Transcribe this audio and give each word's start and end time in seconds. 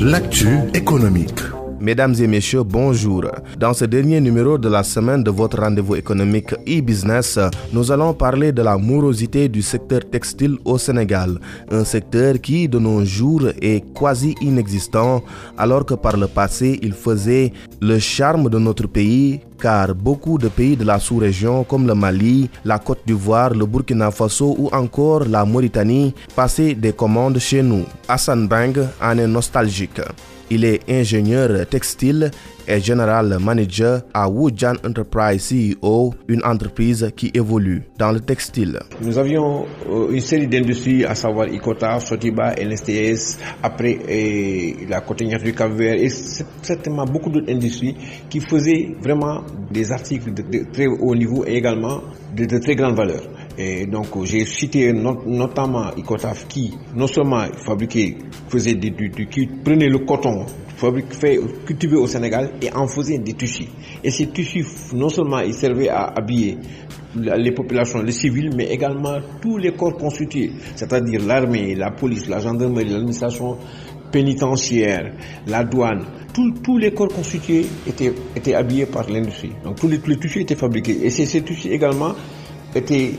L'actu 0.00 0.48
économique. 0.74 1.59
Mesdames 1.80 2.14
et 2.20 2.26
messieurs, 2.26 2.62
bonjour. 2.62 3.24
Dans 3.58 3.72
ce 3.72 3.86
dernier 3.86 4.20
numéro 4.20 4.58
de 4.58 4.68
la 4.68 4.82
semaine 4.82 5.22
de 5.24 5.30
votre 5.30 5.58
rendez-vous 5.60 5.96
économique 5.96 6.52
e-business, 6.68 7.38
nous 7.72 7.90
allons 7.90 8.12
parler 8.12 8.52
de 8.52 8.60
la 8.60 8.76
morosité 8.76 9.48
du 9.48 9.62
secteur 9.62 10.00
textile 10.10 10.58
au 10.66 10.76
Sénégal, 10.76 11.40
un 11.70 11.84
secteur 11.84 12.34
qui 12.38 12.68
de 12.68 12.78
nos 12.78 13.02
jours 13.06 13.44
est 13.62 13.82
quasi 13.98 14.34
inexistant 14.42 15.22
alors 15.56 15.86
que 15.86 15.94
par 15.94 16.18
le 16.18 16.26
passé 16.26 16.78
il 16.82 16.92
faisait 16.92 17.50
le 17.80 17.98
charme 17.98 18.50
de 18.50 18.58
notre 18.58 18.86
pays 18.86 19.40
car 19.58 19.94
beaucoup 19.94 20.36
de 20.36 20.48
pays 20.48 20.76
de 20.76 20.84
la 20.84 20.98
sous-région 20.98 21.64
comme 21.64 21.86
le 21.86 21.94
Mali, 21.94 22.50
la 22.62 22.78
Côte 22.78 23.00
d'Ivoire, 23.06 23.54
le 23.54 23.64
Burkina 23.64 24.10
Faso 24.10 24.54
ou 24.58 24.68
encore 24.72 25.24
la 25.24 25.46
Mauritanie 25.46 26.14
passaient 26.36 26.74
des 26.74 26.92
commandes 26.92 27.38
chez 27.38 27.62
nous. 27.62 27.84
Hassan 28.06 28.46
Bang 28.48 28.78
en 29.02 29.16
est 29.16 29.26
nostalgique. 29.26 30.00
Il 30.52 30.64
est 30.64 30.80
ingénieur 30.90 31.64
textile 31.68 32.30
et 32.66 32.80
général 32.80 33.38
manager 33.40 34.02
à 34.12 34.28
Wujan 34.28 34.74
Enterprise 34.84 35.52
CEO, 35.80 36.12
une 36.26 36.44
entreprise 36.44 37.10
qui 37.16 37.30
évolue 37.32 37.82
dans 37.98 38.10
le 38.10 38.18
textile. 38.18 38.80
Nous 39.00 39.16
avions 39.16 39.66
euh, 39.88 40.10
une 40.10 40.20
série 40.20 40.48
d'industries, 40.48 41.04
à 41.04 41.14
savoir 41.14 41.46
Icota, 41.48 42.00
Sotiba, 42.00 42.54
LSTS, 42.54 43.38
après 43.62 43.98
la 44.88 45.00
Cotignac 45.02 45.42
du 45.44 45.54
cap 45.54 45.70
et 45.80 46.08
certainement 46.62 47.04
beaucoup 47.04 47.30
d'autres 47.30 47.52
industries 47.52 47.96
qui 48.28 48.40
faisaient 48.40 48.90
vraiment 49.00 49.42
des 49.70 49.92
articles 49.92 50.32
de, 50.34 50.64
très 50.72 50.86
haut 50.88 51.14
niveau 51.14 51.44
et 51.46 51.54
également 51.58 52.00
de 52.36 52.58
très 52.58 52.74
grande 52.74 52.96
valeur. 52.96 53.22
Et 53.62 53.84
donc 53.84 54.06
j'ai 54.24 54.46
cité 54.46 54.90
notamment 54.94 55.90
Icotaf 55.94 56.48
qui 56.48 56.72
non 56.96 57.06
seulement 57.06 57.44
fabriquait, 57.62 58.16
faisait 58.48 58.74
du, 58.74 59.10
qui 59.30 59.46
prenait 59.46 59.88
le 59.88 59.98
coton 59.98 60.46
fait, 60.78 61.38
cultivé 61.66 61.96
au 61.96 62.06
Sénégal 62.06 62.52
et 62.62 62.72
en 62.72 62.86
faisait 62.86 63.18
des 63.18 63.34
tissus. 63.34 63.66
Et 64.02 64.10
ces 64.10 64.28
tissus 64.28 64.64
non 64.94 65.10
seulement 65.10 65.40
ils 65.40 65.52
servaient 65.52 65.90
à 65.90 66.04
habiller 66.16 66.56
les 67.14 67.52
populations, 67.52 68.00
les 68.00 68.12
civils, 68.12 68.50
mais 68.56 68.64
également 68.72 69.18
tous 69.42 69.58
les 69.58 69.72
corps 69.72 69.96
constitués, 69.98 70.52
c'est-à-dire 70.74 71.20
l'armée, 71.26 71.74
la 71.74 71.90
police, 71.90 72.28
la 72.28 72.38
gendarmerie, 72.38 72.88
l'administration 72.88 73.58
pénitentiaire, 74.10 75.12
la 75.46 75.64
douane, 75.64 76.06
tous 76.32 76.78
les 76.78 76.92
corps 76.94 77.08
constitués 77.08 77.66
étaient, 77.86 78.54
habillés 78.54 78.86
par 78.86 79.06
l'industrie. 79.10 79.52
Donc 79.62 79.76
tous 79.78 79.88
les, 79.88 80.00
les 80.06 80.16
tissus 80.16 80.40
étaient 80.40 80.56
fabriqués. 80.56 80.98
Et 81.04 81.10
ces, 81.10 81.26
ces 81.26 81.42
tissus 81.42 81.68
également 81.68 82.14
étaient 82.74 83.12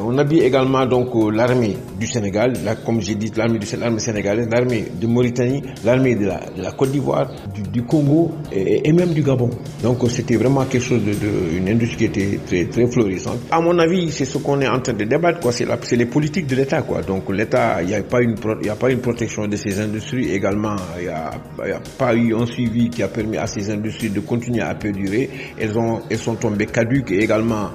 on 0.00 0.16
habille 0.18 0.40
également 0.40 0.86
donc 0.86 1.08
euh, 1.14 1.30
l'armée 1.30 1.76
du 1.98 2.06
Sénégal, 2.06 2.54
comme 2.84 3.00
j'ai 3.00 3.14
dit, 3.14 3.30
l'armée 3.36 3.58
du 3.58 3.66
l'armée 3.76 3.98
sénégalaise, 3.98 4.48
l'armée 4.50 4.84
de 5.00 5.06
Mauritanie, 5.06 5.62
l'armée 5.84 6.14
de 6.14 6.26
la, 6.26 6.72
Côte 6.72 6.90
d'Ivoire, 6.90 7.30
du, 7.72 7.82
Congo 7.82 8.32
et, 8.52 8.92
même 8.92 9.12
du 9.12 9.22
Gabon. 9.22 9.50
Donc 9.82 9.98
c'était 10.10 10.36
vraiment 10.36 10.64
quelque 10.64 10.82
chose 10.82 11.02
de, 11.04 11.56
une 11.58 11.68
industrie 11.68 11.96
qui 11.96 12.04
était 12.06 12.38
très 12.46 12.64
très 12.64 12.86
florissante. 12.90 13.38
À 13.50 13.60
mon 13.60 13.78
avis, 13.78 14.10
c'est 14.10 14.24
ce 14.24 14.38
qu'on 14.38 14.60
est 14.60 14.68
en 14.68 14.80
train 14.80 14.94
de 14.94 15.04
débattre 15.04 15.40
quoi. 15.40 15.52
C'est 15.52 15.96
les 15.96 16.06
politiques 16.06 16.46
de 16.46 16.56
l'État 16.56 16.82
quoi. 16.82 17.02
Donc 17.02 17.30
l'État, 17.30 17.82
il 17.82 17.88
n'y 17.88 17.94
a 17.94 18.02
pas 18.02 18.22
une 18.22 18.36
il 18.62 18.70
a 18.70 18.76
pas 18.76 18.90
une 18.90 19.00
protection 19.00 19.46
de 19.46 19.56
ces 19.56 19.80
industries. 19.80 20.32
Également, 20.32 20.76
il 20.98 21.04
n'y 21.04 21.08
a, 21.10 21.80
pas 21.98 22.14
eu 22.14 22.34
un 22.34 22.46
suivi 22.46 22.88
qui 22.90 23.02
a 23.02 23.08
permis 23.08 23.36
à 23.36 23.46
ces 23.46 23.70
industries 23.70 24.10
de 24.10 24.20
continuer 24.20 24.62
à 24.62 24.74
perdurer. 24.74 25.28
Elles 25.58 25.78
ont 25.78 26.00
elles 26.10 26.18
sont 26.18 26.34
tombées 26.36 26.66
caduques 26.66 27.10
et 27.12 27.22
également 27.22 27.70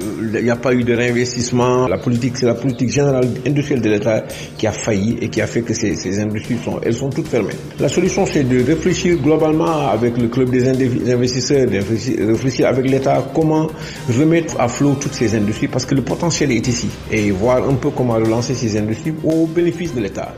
il 0.00 0.36
euh, 0.36 0.42
n'y 0.42 0.50
a 0.50 0.56
pas 0.56 0.72
eu 0.74 0.84
de 0.84 0.94
réinvestissement. 0.94 1.86
La 1.88 1.98
politique, 1.98 2.36
c'est 2.36 2.46
la 2.46 2.54
politique 2.54 2.90
générale 2.90 3.28
industrielle 3.46 3.80
de 3.82 3.90
l'État 3.90 4.24
qui 4.58 4.66
a 4.66 4.72
failli 4.72 5.18
et 5.20 5.28
qui 5.28 5.40
a 5.40 5.46
fait 5.46 5.62
que 5.62 5.74
ces, 5.74 6.20
industries 6.20 6.58
sont, 6.64 6.80
elles 6.82 6.94
sont 6.94 7.10
toutes 7.10 7.28
fermées. 7.28 7.54
La 7.80 7.88
solution, 7.88 8.26
c'est 8.26 8.44
de 8.44 8.62
réfléchir 8.64 9.16
globalement 9.16 9.88
avec 9.88 10.16
le 10.18 10.28
club 10.28 10.50
des 10.50 10.68
investisseurs, 11.12 11.66
de 11.66 12.26
réfléchir 12.32 12.66
avec 12.68 12.88
l'État 12.88 13.24
comment 13.34 13.68
remettre 14.08 14.60
à 14.60 14.68
flot 14.68 14.96
toutes 15.00 15.14
ces 15.14 15.34
industries 15.34 15.68
parce 15.68 15.84
que 15.86 15.94
le 15.94 16.02
potentiel 16.02 16.52
est 16.52 16.66
ici 16.66 16.88
et 17.10 17.30
voir 17.30 17.68
un 17.68 17.74
peu 17.74 17.90
comment 17.90 18.14
relancer 18.14 18.54
ces 18.54 18.76
industries 18.78 19.14
au 19.24 19.46
bénéfice 19.46 19.94
de 19.94 20.00
l'État. 20.00 20.34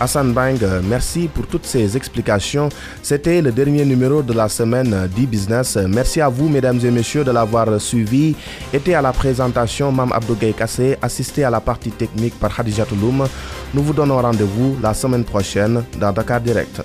Hassan 0.00 0.32
Bang, 0.32 0.58
merci 0.88 1.28
pour 1.32 1.46
toutes 1.46 1.66
ces 1.66 1.96
explications. 1.96 2.68
C'était 3.02 3.40
le 3.42 3.52
dernier 3.52 3.84
numéro 3.84 4.22
de 4.22 4.32
la 4.32 4.48
semaine 4.48 5.08
d'e-business. 5.16 5.78
Merci 5.88 6.20
à 6.20 6.28
vous, 6.28 6.48
mesdames 6.48 6.80
et 6.84 6.90
messieurs, 6.90 7.24
de 7.24 7.30
l'avoir 7.30 7.80
suivi. 7.80 8.34
À 8.96 9.02
la 9.02 9.12
présentation, 9.12 9.92
Mam 9.92 10.10
Abdougaï 10.12 10.54
Kassé, 10.54 10.96
assisté 11.02 11.44
à 11.44 11.50
la 11.50 11.60
partie 11.60 11.90
technique 11.90 12.38
par 12.38 12.54
Khadija 12.54 12.84
Touloum. 12.86 13.26
Nous 13.74 13.82
vous 13.82 13.92
donnons 13.92 14.20
rendez-vous 14.20 14.76
la 14.82 14.94
semaine 14.94 15.24
prochaine 15.24 15.84
dans 16.00 16.12
Dakar 16.12 16.40
Direct. 16.40 16.80